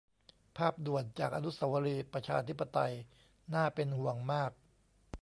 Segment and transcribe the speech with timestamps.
[0.57, 2.93] ภาพด่วนจาก อนุเสาวรีย์ประชาธิปไตย
[3.53, 4.51] น่าเป็นห่วงมาก